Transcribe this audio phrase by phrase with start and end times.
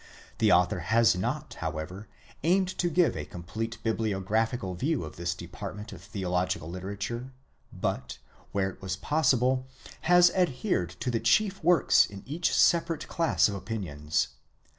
[0.41, 2.07] 'Ihe author has not, however,
[2.41, 7.31] aimed to give a complete biblio sraphical view of this department of theological literature,
[7.71, 8.17] but,
[8.51, 9.65] where it was vossible,
[10.09, 14.29] has adhered to the chief works in each separate class of opinions.